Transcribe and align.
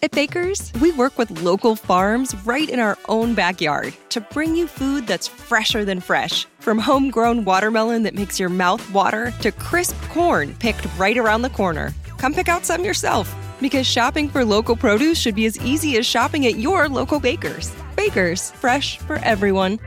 At 0.00 0.12
Baker's, 0.12 0.72
we 0.80 0.92
work 0.92 1.18
with 1.18 1.42
local 1.42 1.74
farms 1.74 2.32
right 2.46 2.68
in 2.68 2.78
our 2.78 2.96
own 3.08 3.34
backyard 3.34 3.92
to 4.10 4.20
bring 4.20 4.54
you 4.54 4.68
food 4.68 5.08
that's 5.08 5.26
fresher 5.26 5.84
than 5.84 5.98
fresh. 6.00 6.46
From 6.60 6.78
homegrown 6.78 7.44
watermelon 7.44 8.04
that 8.04 8.14
makes 8.14 8.38
your 8.38 8.48
mouth 8.48 8.92
water 8.92 9.32
to 9.40 9.50
crisp 9.50 10.00
corn 10.02 10.54
picked 10.54 10.86
right 10.98 11.18
around 11.18 11.42
the 11.42 11.50
corner. 11.50 11.92
Come 12.16 12.32
pick 12.32 12.48
out 12.48 12.64
some 12.64 12.84
yourself 12.84 13.34
because 13.60 13.86
shopping 13.86 14.28
for 14.28 14.44
local 14.44 14.76
produce 14.76 15.18
should 15.18 15.34
be 15.34 15.46
as 15.46 15.58
easy 15.60 15.96
as 15.96 16.06
shopping 16.06 16.46
at 16.46 16.58
your 16.58 16.88
local 16.88 17.18
Baker's. 17.18 17.74
Baker's, 17.96 18.52
fresh 18.52 18.98
for 18.98 19.16
everyone. 19.16 19.80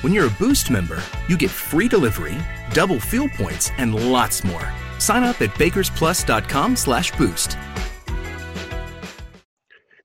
When 0.00 0.12
you're 0.12 0.26
a 0.26 0.38
Boost 0.40 0.70
member, 0.70 1.00
you 1.28 1.38
get 1.38 1.50
free 1.50 1.86
delivery, 1.86 2.36
double 2.72 2.98
fuel 2.98 3.28
points, 3.36 3.70
and 3.78 4.10
lots 4.10 4.42
more. 4.42 4.66
Sign 4.98 5.22
up 5.22 5.40
at 5.40 5.50
bakersplus.com 5.50 6.76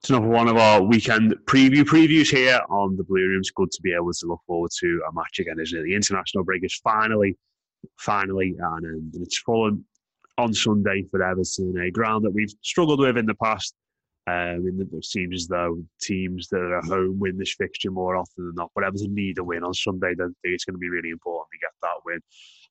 It's 0.07 0.11
another 0.13 0.29
one 0.29 0.47
of 0.47 0.55
our 0.55 0.81
weekend 0.81 1.35
preview 1.47 1.81
previews 1.81 2.31
here 2.31 2.61
on 2.69 2.95
the 2.95 3.03
Blue 3.03 3.27
Rooms. 3.27 3.51
Good 3.51 3.71
to 3.71 3.81
be 3.81 3.93
able 3.93 4.13
to 4.13 4.25
look 4.25 4.39
forward 4.47 4.71
to 4.79 5.01
a 5.05 5.13
match 5.13 5.39
again, 5.39 5.59
isn't 5.59 5.77
it? 5.77 5.83
The 5.83 5.95
international 5.95 6.45
break 6.45 6.63
is 6.63 6.79
finally, 6.81 7.35
finally 7.99 8.55
at 8.57 8.83
an 8.83 8.85
end, 8.85 9.13
and 9.15 9.21
it's 9.21 9.39
fallen 9.39 9.83
on 10.37 10.53
Sunday 10.53 11.03
for 11.11 11.21
Everton, 11.21 11.77
a 11.85 11.91
ground 11.91 12.23
that 12.23 12.31
we've 12.31 12.53
struggled 12.61 13.01
with 13.01 13.17
in 13.17 13.25
the 13.25 13.35
past. 13.35 13.75
Um, 14.27 14.63
and 14.65 14.81
it 14.93 15.03
seems 15.03 15.35
as 15.35 15.47
though 15.47 15.83
teams 15.99 16.47
that 16.51 16.59
are 16.61 16.77
at 16.77 16.85
home 16.85 17.19
win 17.19 17.37
this 17.37 17.55
fixture 17.57 17.91
more 17.91 18.15
often 18.15 18.45
than 18.45 18.55
not. 18.55 18.71
But 18.75 18.85
Everton 18.85 19.13
need 19.13 19.39
a 19.39 19.43
win 19.43 19.65
on 19.65 19.73
Sunday. 19.73 20.13
They 20.15 20.23
think 20.23 20.35
it's 20.43 20.63
going 20.63 20.75
to 20.75 20.79
be 20.79 20.89
really 20.89 21.09
important 21.09 21.49
to 21.51 21.59
get 21.59 21.71
that 21.81 22.05
win. 22.05 22.21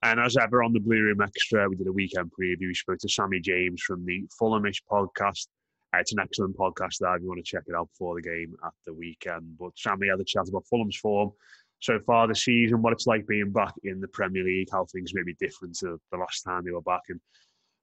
And 0.02 0.20
as 0.20 0.38
ever 0.38 0.62
on 0.62 0.72
the 0.72 0.80
Blue 0.80 1.02
Room 1.02 1.20
Extra, 1.20 1.68
we 1.68 1.76
did 1.76 1.86
a 1.86 1.92
weekend 1.92 2.30
preview. 2.32 2.68
We 2.68 2.74
spoke 2.74 2.98
to 3.00 3.10
Sammy 3.10 3.40
James 3.40 3.82
from 3.82 4.06
the 4.06 4.26
Fulhamish 4.40 4.80
podcast. 4.90 5.48
It's 5.94 6.12
an 6.12 6.20
excellent 6.20 6.56
podcast 6.56 6.98
there 7.00 7.16
if 7.16 7.22
you 7.22 7.28
want 7.28 7.44
to 7.44 7.50
check 7.50 7.64
it 7.66 7.74
out 7.74 7.88
before 7.90 8.16
the 8.16 8.22
game 8.22 8.54
at 8.64 8.72
the 8.84 8.92
weekend. 8.92 9.56
But 9.58 9.78
Sammy 9.78 10.08
had 10.08 10.20
a 10.20 10.24
chat 10.24 10.48
about 10.48 10.66
Fulham's 10.68 10.96
form 10.96 11.32
so 11.80 11.98
far 12.06 12.26
this 12.26 12.44
season, 12.44 12.82
what 12.82 12.92
it's 12.92 13.06
like 13.06 13.26
being 13.26 13.52
back 13.52 13.74
in 13.84 14.00
the 14.00 14.08
Premier 14.08 14.44
League, 14.44 14.68
how 14.72 14.86
things 14.86 15.12
may 15.14 15.22
be 15.22 15.34
different 15.34 15.76
to 15.78 16.00
the 16.10 16.18
last 16.18 16.42
time 16.42 16.64
they 16.64 16.70
were 16.70 16.80
back, 16.82 17.02
and, 17.08 17.20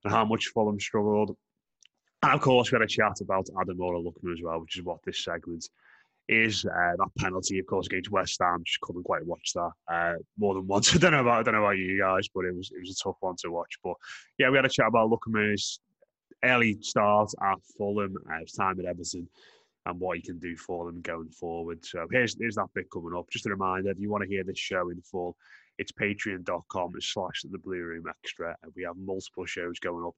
and 0.03 0.13
how 0.13 0.25
much 0.25 0.47
Fulham 0.47 0.79
struggled. 0.79 1.35
And 2.23 2.33
of 2.33 2.41
course, 2.41 2.71
we 2.71 2.75
had 2.75 2.81
a 2.81 2.87
chat 2.87 3.21
about 3.21 3.47
Ademola 3.55 4.03
Lookman 4.03 4.33
as 4.33 4.41
well, 4.43 4.61
which 4.61 4.77
is 4.77 4.83
what 4.83 4.99
this 5.05 5.23
segment 5.23 5.67
is. 6.29 6.65
Uh, 6.65 6.95
that 6.97 7.09
penalty, 7.17 7.59
of 7.59 7.65
course, 7.67 7.87
against 7.87 8.11
West 8.11 8.37
Ham, 8.41 8.63
just 8.65 8.79
couldn't 8.81 9.03
quite 9.03 9.25
watch 9.25 9.51
that 9.53 9.71
uh, 9.91 10.13
more 10.37 10.53
than 10.53 10.65
once. 10.67 10.95
I 10.95 10.97
don't 10.97 11.11
know 11.11 11.19
about 11.19 11.39
I 11.39 11.43
don't 11.43 11.53
know 11.53 11.65
about 11.65 11.77
you 11.77 11.99
guys, 11.99 12.27
but 12.33 12.45
it 12.45 12.55
was 12.55 12.71
it 12.71 12.79
was 12.79 12.91
a 12.91 13.03
tough 13.03 13.17
one 13.19 13.35
to 13.39 13.51
watch. 13.51 13.77
But 13.83 13.95
yeah, 14.37 14.49
we 14.49 14.55
had 14.55 14.65
a 14.65 14.69
chat 14.69 14.87
about 14.87 15.09
Lookman's 15.09 15.79
early 16.43 16.77
start 16.81 17.31
at 17.41 17.57
Fulham, 17.77 18.17
uh, 18.29 18.39
time 18.55 18.79
at 18.79 18.85
Everton, 18.85 19.27
and 19.85 19.99
what 19.99 20.17
he 20.17 20.23
can 20.23 20.39
do 20.39 20.55
for 20.55 20.85
them 20.85 21.01
going 21.01 21.29
forward. 21.29 21.85
So 21.85 22.07
here's 22.11 22.37
here's 22.39 22.55
that 22.55 22.73
bit 22.73 22.91
coming 22.91 23.15
up. 23.17 23.29
Just 23.29 23.45
a 23.45 23.49
reminder, 23.49 23.91
if 23.91 23.99
you 23.99 24.09
want 24.09 24.23
to 24.23 24.29
hear 24.29 24.43
this 24.43 24.59
show 24.59 24.89
in 24.89 25.01
full, 25.01 25.35
it's 25.77 25.91
patreon.com 25.91 26.93
slash 26.99 27.41
the 27.49 27.57
blue 27.57 27.81
room 27.81 28.05
extra 28.07 28.55
we 28.75 28.83
have 28.83 28.95
multiple 28.97 29.45
shows 29.45 29.79
going 29.79 30.05
up 30.05 30.15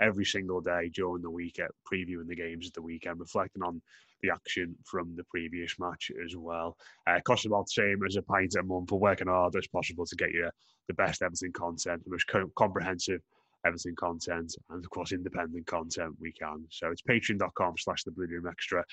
every 0.00 0.24
single 0.24 0.60
day 0.60 0.90
during 0.92 1.22
the 1.22 1.30
week 1.30 1.58
at 1.58 1.70
previewing 1.90 2.26
the 2.26 2.34
games 2.34 2.66
at 2.66 2.74
the 2.74 2.82
weekend 2.82 3.20
reflecting 3.20 3.62
on 3.62 3.80
the 4.22 4.30
action 4.30 4.74
from 4.84 5.14
the 5.16 5.24
previous 5.24 5.78
match 5.78 6.10
as 6.24 6.36
well 6.36 6.76
uh, 7.06 7.20
costs 7.24 7.46
about 7.46 7.66
the 7.66 7.82
same 7.82 8.00
as 8.06 8.16
a 8.16 8.22
pint 8.22 8.54
a 8.58 8.62
month 8.62 8.88
for 8.88 8.98
working 8.98 9.28
hard 9.28 9.54
as 9.56 9.66
possible 9.68 10.06
to 10.06 10.16
get 10.16 10.32
you 10.32 10.48
the 10.88 10.94
best 10.94 11.22
Everton 11.22 11.52
content 11.52 12.02
the 12.04 12.10
most 12.10 12.26
co- 12.26 12.50
comprehensive 12.56 13.20
Everton 13.66 13.94
content 13.96 14.54
and 14.70 14.84
of 14.84 14.90
course 14.90 15.12
independent 15.12 15.66
content 15.66 16.14
we 16.20 16.32
can 16.32 16.64
so 16.70 16.90
it's 16.90 17.02
patreon.com 17.02 17.74
slash 17.78 18.04
the 18.04 18.10
blue 18.12 18.26
room 18.26 18.46
extra 18.48 18.80
if 18.80 18.86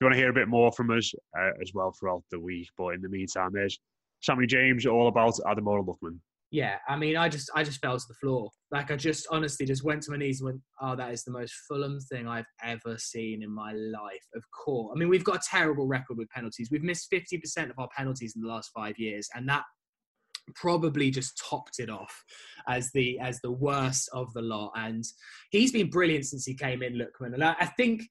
you 0.00 0.06
want 0.06 0.14
to 0.14 0.20
hear 0.20 0.30
a 0.30 0.34
bit 0.34 0.48
more 0.48 0.70
from 0.72 0.90
us 0.90 1.12
uh, 1.38 1.50
as 1.60 1.72
well 1.74 1.92
throughout 1.98 2.22
the 2.30 2.40
week 2.40 2.68
but 2.78 2.94
in 2.94 3.02
the 3.02 3.08
meantime 3.08 3.50
there's 3.52 3.78
Sammy 4.22 4.46
James 4.46 4.86
all 4.86 5.08
about 5.08 5.34
Ademola 5.46 5.84
Lookman. 5.84 6.18
Yeah, 6.52 6.78
I 6.88 6.96
mean, 6.96 7.16
I 7.16 7.28
just, 7.28 7.48
I 7.54 7.62
just 7.62 7.80
fell 7.80 7.96
to 7.96 8.04
the 8.08 8.14
floor. 8.14 8.50
Like, 8.72 8.90
I 8.90 8.96
just 8.96 9.28
honestly 9.30 9.66
just 9.66 9.84
went 9.84 10.02
to 10.02 10.10
my 10.10 10.16
knees 10.16 10.40
and 10.40 10.46
went, 10.46 10.60
"Oh, 10.80 10.96
that 10.96 11.12
is 11.12 11.22
the 11.22 11.30
most 11.30 11.54
Fulham 11.68 12.00
thing 12.00 12.26
I've 12.26 12.46
ever 12.62 12.98
seen 12.98 13.44
in 13.44 13.54
my 13.54 13.72
life." 13.72 14.26
Of 14.34 14.42
course, 14.50 14.92
I 14.94 14.98
mean, 14.98 15.08
we've 15.08 15.24
got 15.24 15.36
a 15.36 15.48
terrible 15.48 15.86
record 15.86 16.18
with 16.18 16.28
penalties. 16.30 16.68
We've 16.70 16.82
missed 16.82 17.06
fifty 17.08 17.38
percent 17.38 17.70
of 17.70 17.78
our 17.78 17.88
penalties 17.96 18.34
in 18.34 18.42
the 18.42 18.48
last 18.48 18.72
five 18.74 18.98
years, 18.98 19.28
and 19.34 19.48
that 19.48 19.62
probably 20.54 21.10
just 21.10 21.40
topped 21.48 21.78
it 21.78 21.90
off 21.90 22.24
as 22.68 22.90
the 22.92 23.18
as 23.20 23.40
the 23.40 23.50
worst 23.50 24.08
of 24.12 24.32
the 24.32 24.42
lot. 24.42 24.72
And 24.76 25.04
he's 25.50 25.72
been 25.72 25.90
brilliant 25.90 26.26
since 26.26 26.44
he 26.44 26.54
came 26.54 26.82
in, 26.82 26.94
Lookman. 26.94 27.34
And 27.34 27.44
I, 27.44 27.54
I 27.60 27.66
think 27.66 28.02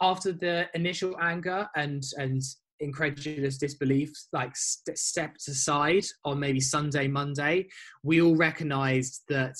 after 0.00 0.32
the 0.32 0.68
initial 0.74 1.16
anger 1.20 1.68
and 1.76 2.02
and 2.16 2.42
incredulous 2.80 3.58
disbelief 3.58 4.10
like 4.32 4.56
st- 4.56 4.96
stepped 4.96 5.46
aside 5.48 6.04
on 6.24 6.40
maybe 6.40 6.60
Sunday, 6.60 7.06
Monday, 7.08 7.68
we 8.02 8.22
all 8.22 8.36
recognised 8.36 9.22
that 9.28 9.56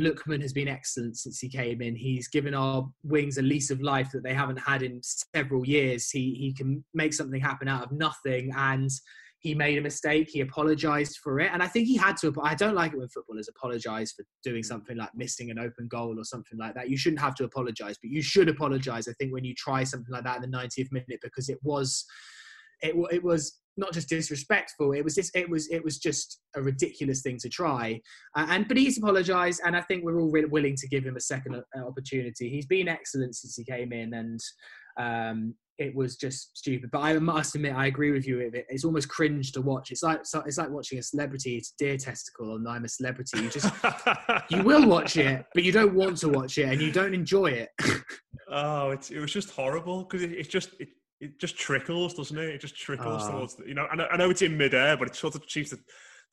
Lookman 0.00 0.40
has 0.40 0.52
been 0.52 0.68
excellent 0.68 1.18
since 1.18 1.38
he 1.38 1.48
came 1.48 1.82
in. 1.82 1.94
He's 1.94 2.28
given 2.28 2.54
our 2.54 2.88
wings 3.04 3.36
a 3.36 3.42
lease 3.42 3.70
of 3.70 3.82
life 3.82 4.10
that 4.12 4.22
they 4.22 4.32
haven't 4.32 4.58
had 4.58 4.82
in 4.82 5.00
several 5.34 5.66
years. 5.66 6.10
He 6.10 6.34
he 6.34 6.54
can 6.54 6.82
make 6.94 7.12
something 7.12 7.40
happen 7.40 7.68
out 7.68 7.84
of 7.84 7.92
nothing, 7.92 8.52
and 8.56 8.90
he 9.40 9.54
made 9.54 9.76
a 9.76 9.82
mistake. 9.82 10.30
He 10.30 10.40
apologized 10.40 11.18
for 11.18 11.40
it, 11.40 11.50
and 11.52 11.62
I 11.62 11.66
think 11.66 11.88
he 11.88 11.96
had 11.96 12.16
to. 12.18 12.34
I 12.42 12.54
don't 12.54 12.74
like 12.74 12.94
it 12.94 12.98
when 12.98 13.08
footballers 13.08 13.48
apologize 13.48 14.12
for 14.12 14.24
doing 14.42 14.62
something 14.62 14.96
like 14.96 15.14
missing 15.14 15.50
an 15.50 15.58
open 15.58 15.88
goal 15.88 16.18
or 16.18 16.24
something 16.24 16.58
like 16.58 16.74
that. 16.74 16.88
You 16.88 16.96
shouldn't 16.96 17.20
have 17.20 17.34
to 17.36 17.44
apologize, 17.44 17.98
but 18.00 18.10
you 18.10 18.22
should 18.22 18.48
apologize. 18.48 19.08
I 19.08 19.12
think 19.14 19.32
when 19.32 19.44
you 19.44 19.54
try 19.54 19.84
something 19.84 20.12
like 20.12 20.24
that 20.24 20.42
in 20.42 20.50
the 20.50 20.56
90th 20.56 20.90
minute 20.90 21.20
because 21.20 21.50
it 21.50 21.58
was 21.62 22.06
it, 22.82 22.94
it 23.12 23.22
was 23.22 23.60
not 23.76 23.92
just 23.92 24.08
disrespectful 24.08 24.92
it 24.92 25.02
was 25.02 25.14
just 25.14 25.34
it 25.34 25.48
was 25.48 25.68
it 25.70 25.84
was 25.84 25.98
just 25.98 26.40
a 26.56 26.62
ridiculous 26.62 27.22
thing 27.22 27.38
to 27.38 27.48
try. 27.48 28.00
Uh, 28.36 28.46
and 28.50 28.68
but 28.68 28.76
he's 28.76 28.98
apologized 28.98 29.60
and 29.64 29.76
i 29.76 29.80
think 29.80 30.04
we're 30.04 30.20
all 30.20 30.30
really 30.30 30.48
willing 30.48 30.76
to 30.76 30.88
give 30.88 31.04
him 31.04 31.16
a 31.16 31.20
second 31.20 31.54
uh, 31.54 31.86
opportunity. 31.86 32.48
He's 32.48 32.66
been 32.66 32.88
excellent 32.88 33.34
since 33.36 33.56
he 33.56 33.64
came 33.64 33.92
in 33.92 34.14
and 34.14 34.40
um, 34.98 35.54
it 35.78 35.94
was 35.94 36.16
just 36.16 36.56
stupid. 36.56 36.90
But 36.90 37.00
i 37.00 37.18
must 37.18 37.54
admit 37.54 37.74
i 37.74 37.86
agree 37.86 38.12
with 38.12 38.26
you 38.26 38.38
with 38.38 38.54
it. 38.54 38.66
It's 38.68 38.84
almost 38.84 39.08
cringe 39.08 39.52
to 39.52 39.62
watch. 39.62 39.90
It's 39.90 40.02
like 40.02 40.20
it's 40.20 40.58
like 40.58 40.70
watching 40.70 40.98
a 40.98 41.02
celebrity 41.02 41.56
it's 41.56 41.72
deer 41.78 41.96
testicle 41.96 42.56
and 42.56 42.68
i'm 42.68 42.84
a 42.84 42.88
celebrity. 42.88 43.40
You 43.40 43.48
just 43.48 43.72
you 44.50 44.62
will 44.62 44.86
watch 44.86 45.16
it 45.16 45.44
but 45.54 45.62
you 45.62 45.72
don't 45.72 45.94
want 45.94 46.18
to 46.18 46.28
watch 46.28 46.58
it 46.58 46.68
and 46.68 46.80
you 46.80 46.92
don't 46.92 47.14
enjoy 47.14 47.46
it. 47.46 47.70
Oh 48.54 48.90
it's, 48.90 49.10
it 49.10 49.18
was 49.18 49.32
just 49.32 49.48
horrible 49.50 50.04
because 50.04 50.22
it, 50.22 50.32
it's 50.32 50.48
just 50.48 50.74
it, 50.78 50.88
it 51.22 51.38
just 51.38 51.56
trickles, 51.56 52.14
doesn't 52.14 52.36
it? 52.36 52.50
It 52.50 52.60
just 52.60 52.76
trickles 52.76 53.22
uh, 53.22 53.30
towards 53.30 53.54
the, 53.54 53.66
you 53.66 53.74
know. 53.74 53.86
I 53.90 53.94
know, 53.94 54.06
I 54.10 54.16
know 54.16 54.28
it's 54.28 54.42
in 54.42 54.56
midair, 54.56 54.96
but 54.96 55.08
it 55.08 55.14
sort 55.14 55.36
of 55.36 55.48
seems 55.48 55.70
to 55.70 55.78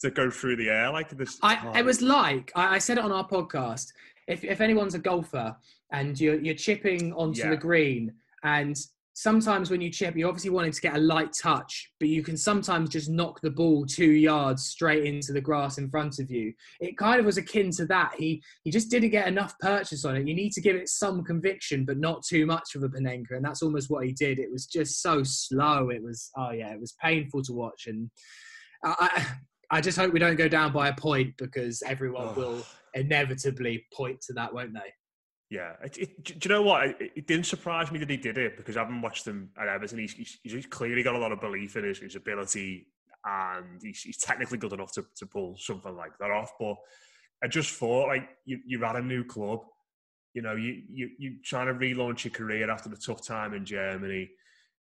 to 0.01 0.09
go 0.09 0.29
through 0.31 0.55
the 0.55 0.69
air 0.69 0.89
like 0.91 1.09
this. 1.09 1.37
I, 1.43 1.59
oh. 1.63 1.77
It 1.77 1.85
was 1.85 2.01
like 2.01 2.51
I, 2.55 2.75
I, 2.75 2.77
said 2.79 2.97
it 2.97 3.03
on 3.03 3.11
our 3.11 3.27
podcast. 3.27 3.93
If 4.27 4.43
if 4.43 4.61
anyone's 4.61 4.95
a 4.95 4.99
golfer 4.99 5.55
and 5.91 6.19
you're 6.19 6.39
you're 6.39 6.55
chipping 6.55 7.13
onto 7.13 7.41
yeah. 7.41 7.51
the 7.51 7.57
green 7.57 8.13
and 8.43 8.75
sometimes 9.19 9.69
when 9.69 9.81
you 9.81 9.91
chip, 9.91 10.15
you 10.15 10.25
obviously 10.25 10.49
wanting 10.49 10.71
to 10.71 10.79
get 10.79 10.95
a 10.95 10.99
light 10.99 11.33
touch, 11.33 11.91
but 11.99 12.07
you 12.07 12.23
can 12.23 12.37
sometimes 12.37 12.87
just 12.87 13.09
knock 13.09 13.41
the 13.41 13.49
ball 13.49 13.85
two 13.85 14.11
yards 14.11 14.67
straight 14.67 15.03
into 15.03 15.33
the 15.33 15.41
grass 15.41 15.77
in 15.77 15.89
front 15.89 16.19
of 16.19 16.31
you. 16.31 16.53
It 16.79 16.97
kind 16.97 17.19
of 17.19 17.25
was 17.25 17.37
akin 17.37 17.69
to 17.71 17.85
that. 17.87 18.13
He 18.17 18.41
he 18.63 18.71
just 18.71 18.89
didn't 18.89 19.09
get 19.09 19.27
enough 19.27 19.59
purchase 19.59 20.05
on 20.05 20.15
it. 20.15 20.25
You 20.25 20.33
need 20.33 20.53
to 20.53 20.61
give 20.61 20.77
it 20.77 20.87
some 20.87 21.25
conviction, 21.25 21.83
but 21.83 21.97
not 21.97 22.23
too 22.23 22.45
much 22.45 22.75
of 22.75 22.83
a 22.83 22.87
Panenka, 22.87 23.31
and 23.31 23.43
that's 23.43 23.61
almost 23.61 23.89
what 23.89 24.05
he 24.05 24.13
did. 24.13 24.39
It 24.39 24.49
was 24.49 24.65
just 24.65 25.01
so 25.01 25.21
slow. 25.23 25.89
It 25.89 26.01
was 26.01 26.31
oh 26.37 26.51
yeah, 26.51 26.71
it 26.71 26.79
was 26.79 26.95
painful 27.03 27.43
to 27.43 27.53
watch, 27.53 27.87
and 27.87 28.09
I 28.85 29.27
I 29.69 29.81
just 29.81 29.97
hope 29.97 30.13
we 30.13 30.19
don't 30.19 30.37
go 30.37 30.47
down 30.47 30.71
by 30.71 30.87
a 30.87 30.95
point 30.95 31.35
because 31.37 31.83
everyone 31.85 32.29
oh. 32.29 32.33
will 32.37 32.65
inevitably 32.93 33.85
point 33.93 34.21
to 34.21 34.33
that, 34.33 34.53
won't 34.53 34.73
they? 34.73 34.93
Yeah, 35.49 35.73
it, 35.83 35.97
it, 35.97 36.23
do 36.23 36.49
you 36.49 36.55
know 36.55 36.61
what? 36.61 36.85
It, 36.85 37.11
it, 37.15 37.27
didn't 37.27 37.47
surprise 37.47 37.91
me 37.91 37.97
that 37.99 38.09
he 38.09 38.17
did 38.17 38.37
it 38.37 38.55
because 38.55 38.77
I 38.77 38.81
haven't 38.81 39.01
watched 39.01 39.25
him 39.25 39.49
at 39.59 39.67
Everton. 39.67 39.97
He's, 39.97 40.13
he's, 40.13 40.37
he's 40.43 40.65
clearly 40.67 41.01
got 41.01 41.15
a 41.15 41.19
lot 41.19 41.31
of 41.31 41.41
belief 41.41 41.75
in 41.75 41.85
his, 41.85 41.97
his 41.97 42.15
ability, 42.15 42.85
and 43.25 43.81
he's, 43.81 44.01
he's, 44.01 44.17
technically 44.17 44.59
good 44.59 44.73
enough 44.73 44.91
to, 44.93 45.05
to 45.17 45.25
pull 45.25 45.57
something 45.57 45.95
like 45.95 46.11
that 46.19 46.29
off. 46.29 46.51
But 46.59 46.75
I 47.43 47.47
just 47.47 47.71
thought, 47.71 48.09
like, 48.09 48.29
you, 48.45 48.59
you're 48.67 48.85
at 48.85 48.97
a 48.97 49.01
new 49.01 49.23
club, 49.23 49.61
you 50.33 50.43
know, 50.43 50.55
you 50.55 50.83
you 50.87 51.09
you're 51.17 51.33
trying 51.43 51.67
to 51.67 51.73
relaunch 51.73 52.23
your 52.25 52.31
career 52.31 52.69
after 52.69 52.89
the 52.89 52.95
tough 52.95 53.25
time 53.25 53.53
in 53.53 53.65
Germany. 53.65 54.29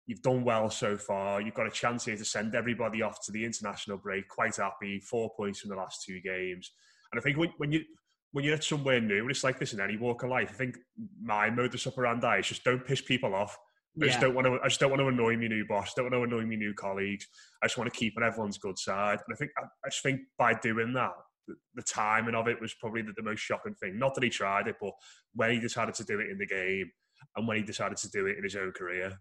You've 0.06 0.22
done 0.22 0.44
well 0.44 0.70
so 0.70 0.98
far. 0.98 1.40
You've 1.40 1.54
got 1.54 1.68
a 1.68 1.72
chance 1.72 2.06
here 2.06 2.18
to 2.18 2.26
send 2.26 2.56
everybody 2.56 3.02
off 3.02 3.24
to 3.26 3.32
the 3.32 3.46
international 3.46 3.98
break 3.98 4.28
quite 4.28 4.58
happy. 4.58 5.00
Four 5.00 5.32
points 5.38 5.62
from 5.62 5.70
the 5.70 5.78
last 5.78 6.04
two 6.04 6.20
games, 6.20 6.72
and 7.12 7.20
I 7.20 7.24
think 7.24 7.38
when, 7.38 7.54
when 7.58 7.72
you 7.72 7.84
when 8.32 8.46
you're 8.46 8.56
at 8.56 8.64
somewhere 8.64 9.02
new, 9.02 9.22
and 9.22 9.32
it's 9.32 9.44
like 9.44 9.60
this 9.60 9.74
in 9.74 9.80
any 9.80 9.98
walk 9.98 10.24
of 10.24 10.30
life, 10.30 10.50
I 10.52 10.54
think 10.54 10.78
my 11.22 11.50
modus 11.50 11.88
operandi 11.88 12.40
is 12.40 12.48
just 12.48 12.64
don't 12.64 12.86
piss 12.86 13.02
people 13.02 13.34
off. 13.34 13.58
I 14.00 14.06
yeah. 14.06 14.12
just 14.12 14.22
don't 14.22 14.36
want 14.36 14.46
to. 14.46 14.60
I 14.64 14.68
just 14.68 14.80
don't 14.80 14.92
want 14.92 15.02
to 15.02 15.08
annoy 15.08 15.36
my 15.36 15.48
new 15.48 15.66
boss. 15.68 15.94
Don't 15.94 16.06
want 16.06 16.14
to 16.14 16.24
annoy 16.24 16.46
my 16.48 16.56
new 16.56 16.74
colleagues. 16.74 17.28
I 17.62 17.66
just 17.66 17.78
want 17.78 17.92
to 17.92 18.00
keep 18.00 18.16
on 18.18 18.24
everyone's 18.24 18.58
good 18.58 18.78
side. 18.78 19.20
And 19.28 19.34
I 19.34 19.36
think 19.36 19.52
I, 19.58 19.64
I 19.64 19.90
just 19.90 20.04
think 20.04 20.22
by 20.38 20.54
doing 20.54 20.94
that, 20.94 21.12
the, 21.48 21.56
the 21.76 21.82
timing 21.82 22.36
of 22.36 22.48
it 22.48 22.62
was 22.62 22.74
probably 22.76 23.02
the, 23.02 23.14
the, 23.18 23.24
most 23.24 23.40
shocking 23.40 23.74
thing. 23.74 23.98
Not 23.98 24.14
that 24.14 24.24
he 24.24 24.30
tried 24.30 24.68
it, 24.68 24.76
but 24.80 24.92
when 25.34 25.52
he 25.52 25.60
decided 25.60 25.96
to 25.96 26.04
do 26.04 26.20
it 26.20 26.30
in 26.30 26.38
the 26.38 26.46
game, 26.46 26.92
and 27.36 27.48
when 27.48 27.58
he 27.58 27.64
decided 27.64 27.98
to 27.98 28.10
do 28.10 28.28
it 28.28 28.38
in 28.38 28.44
his 28.44 28.56
own 28.56 28.72
career. 28.72 29.18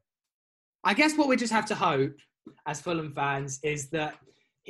I 0.85 0.95
guess 0.95 1.17
what 1.17 1.29
we 1.29 1.37
just 1.37 1.53
have 1.53 1.67
to 1.67 1.75
hope 1.75 2.15
as 2.67 2.81
Fulham 2.81 3.13
fans 3.15 3.59
is 3.63 3.91
that 3.91 4.15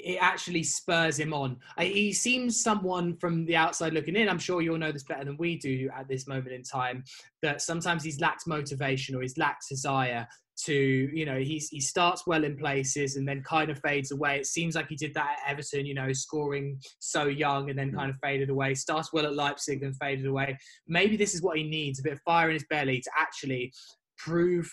it 0.04 0.18
actually 0.20 0.62
spurs 0.62 1.18
him 1.18 1.32
on. 1.32 1.56
He 1.78 2.12
seems 2.12 2.60
someone 2.60 3.16
from 3.16 3.44
the 3.44 3.56
outside 3.56 3.92
looking 3.92 4.16
in. 4.16 4.28
I'm 4.28 4.38
sure 4.38 4.62
you'll 4.62 4.78
know 4.78 4.92
this 4.92 5.04
better 5.04 5.24
than 5.24 5.36
we 5.36 5.56
do 5.56 5.88
at 5.96 6.08
this 6.08 6.26
moment 6.26 6.52
in 6.52 6.62
time. 6.62 7.04
That 7.42 7.62
sometimes 7.62 8.04
he's 8.04 8.20
lacked 8.20 8.46
motivation 8.46 9.14
or 9.14 9.22
he's 9.22 9.38
lacked 9.38 9.68
desire 9.68 10.26
to, 10.64 10.74
you 10.74 11.24
know, 11.24 11.38
he's, 11.38 11.68
he 11.68 11.80
starts 11.80 12.26
well 12.26 12.42
in 12.42 12.56
places 12.56 13.16
and 13.16 13.28
then 13.28 13.42
kind 13.42 13.70
of 13.70 13.78
fades 13.80 14.10
away. 14.10 14.38
It 14.38 14.46
seems 14.46 14.74
like 14.74 14.88
he 14.88 14.96
did 14.96 15.14
that 15.14 15.38
at 15.44 15.50
Everton, 15.52 15.86
you 15.86 15.94
know, 15.94 16.12
scoring 16.12 16.80
so 16.98 17.24
young 17.26 17.70
and 17.70 17.78
then 17.78 17.92
mm. 17.92 17.96
kind 17.96 18.10
of 18.10 18.16
faded 18.22 18.50
away. 18.50 18.74
Starts 18.74 19.12
well 19.12 19.26
at 19.26 19.36
Leipzig 19.36 19.82
and 19.82 19.96
faded 19.96 20.26
away. 20.26 20.58
Maybe 20.88 21.16
this 21.16 21.34
is 21.34 21.42
what 21.42 21.58
he 21.58 21.62
needs 21.62 22.00
a 22.00 22.02
bit 22.02 22.14
of 22.14 22.20
fire 22.22 22.48
in 22.48 22.54
his 22.54 22.64
belly 22.68 23.00
to 23.00 23.10
actually 23.16 23.72
prove 24.16 24.68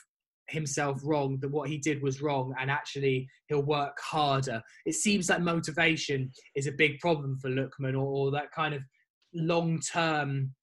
himself 0.50 1.00
wrong 1.04 1.38
that 1.42 1.52
what 1.52 1.70
he 1.70 1.78
did 1.78 2.02
was 2.02 2.22
wrong 2.22 2.54
and 2.60 2.70
actually 2.70 3.28
he'll 3.48 3.64
work 3.64 3.98
harder. 4.00 4.62
It 4.86 4.96
seems 4.96 5.30
like 5.30 5.42
motivation 5.42 6.32
is 6.56 6.68
a 6.68 6.72
big 6.72 7.00
problem 7.00 7.38
for 7.40 7.50
Lookman 7.50 7.94
or, 7.94 8.06
or 8.06 8.32
that 8.32 8.52
kind 8.52 8.74
of 8.74 8.82
long 9.34 9.80
term 9.80 10.54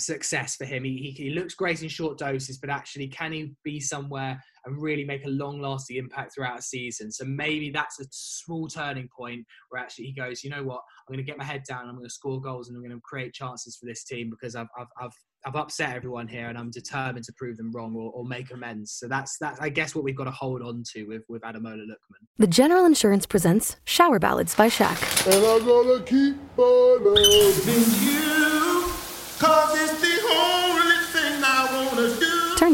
success 0.00 0.56
for 0.56 0.64
him. 0.64 0.84
He, 0.84 1.14
he, 1.16 1.24
he, 1.24 1.30
looks 1.30 1.54
great 1.54 1.82
in 1.82 1.88
short 1.88 2.18
doses 2.18 2.58
but 2.58 2.70
actually 2.70 3.08
can 3.08 3.32
he 3.32 3.52
be 3.64 3.80
somewhere 3.80 4.42
and 4.64 4.80
really 4.80 5.04
make 5.04 5.24
a 5.24 5.28
long 5.30 5.60
lasting 5.60 5.96
impact 5.96 6.34
throughout 6.34 6.58
a 6.58 6.62
season 6.62 7.10
so 7.10 7.24
maybe 7.24 7.70
that's 7.70 8.00
a 8.00 8.04
small 8.10 8.68
turning 8.68 9.08
point 9.16 9.44
where 9.70 9.80
actually 9.80 10.04
he 10.06 10.12
goes 10.12 10.44
you 10.44 10.50
know 10.50 10.62
what 10.62 10.80
i'm 11.08 11.14
going 11.14 11.24
to 11.24 11.28
get 11.28 11.38
my 11.38 11.44
head 11.44 11.62
down 11.68 11.88
i'm 11.88 11.94
going 11.96 12.04
to 12.04 12.10
score 12.10 12.40
goals 12.40 12.68
and 12.68 12.76
i'm 12.76 12.82
going 12.82 12.94
to 12.94 13.00
create 13.02 13.32
chances 13.32 13.76
for 13.76 13.86
this 13.86 14.04
team 14.04 14.30
because 14.30 14.54
i've, 14.54 14.68
I've, 14.78 14.88
I've 15.00 15.12
I've 15.46 15.54
upset 15.54 15.94
everyone 15.94 16.26
here, 16.26 16.48
and 16.48 16.58
I'm 16.58 16.70
determined 16.70 17.24
to 17.24 17.32
prove 17.34 17.56
them 17.56 17.70
wrong 17.72 17.94
or, 17.94 18.10
or 18.12 18.24
make 18.24 18.52
amends. 18.52 18.92
So 18.92 19.06
that's 19.06 19.38
that's 19.38 19.60
I 19.60 19.68
guess 19.68 19.94
what 19.94 20.04
we've 20.04 20.16
got 20.16 20.24
to 20.24 20.30
hold 20.30 20.62
on 20.62 20.82
to 20.94 21.04
with 21.04 21.22
with 21.28 21.42
Ademola 21.42 21.84
Lookman. 21.84 22.26
The 22.38 22.46
General 22.46 22.84
Insurance 22.84 23.26
presents 23.26 23.76
Shower 23.84 24.18
Ballads 24.18 24.54
by 24.54 24.68
Shaq. 24.68 24.98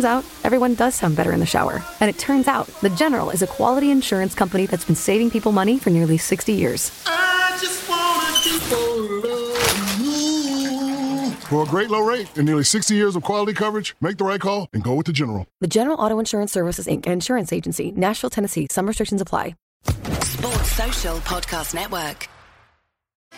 Turns 0.05 0.27
out 0.27 0.45
everyone 0.45 0.75
does 0.75 0.95
sound 0.95 1.17
better 1.17 1.33
in 1.33 1.41
the 1.41 1.47
shower, 1.47 1.83
and 1.99 2.11
it 2.11 2.19
turns 2.19 2.47
out 2.47 2.67
the 2.83 2.91
General 2.91 3.31
is 3.31 3.41
a 3.41 3.47
quality 3.47 3.91
insurance 3.91 4.35
company 4.35 4.67
that's 4.67 4.85
been 4.85 4.95
saving 4.95 5.31
people 5.31 5.51
money 5.51 5.79
for 5.79 5.89
nearly 5.89 6.19
60 6.19 6.53
years. 6.53 6.93
I 7.07 7.57
just 7.59 7.89
wanna 7.89 8.37
keep 8.43 8.61
on 8.71 9.23
for 11.49 11.63
a 11.63 11.67
great 11.67 11.89
low 11.89 12.01
rate 12.01 12.29
and 12.37 12.45
nearly 12.45 12.65
60 12.65 12.95
years 12.95 13.17
of 13.17 13.23
quality 13.23 13.55
coverage, 13.55 13.97
make 14.03 14.19
the 14.19 14.25
right 14.25 14.41
call 14.41 14.69
and 14.75 14.85
go 14.85 14.93
with 14.93 15.07
the 15.07 15.13
General. 15.15 15.47
The 15.63 15.69
General 15.69 15.99
Auto 15.99 16.19
Insurance 16.19 16.53
Services, 16.53 16.87
Inc. 16.87 17.07
Insurance 17.07 17.51
Agency, 17.51 17.91
Nashville, 17.93 18.29
Tennessee. 18.29 18.67
Some 18.71 18.87
restrictions 18.87 19.23
apply. 19.23 19.55
Sports 20.21 20.73
Social 20.73 21.17
Podcast 21.21 21.75
Network. 21.75 22.29